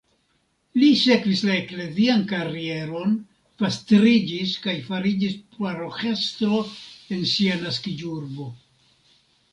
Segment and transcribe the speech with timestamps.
[0.83, 3.13] Li sekvis la eklezian karieron,
[3.63, 6.63] pastriĝis kaj fariĝis paroĥestro
[7.19, 8.53] en sia naskiĝurbo.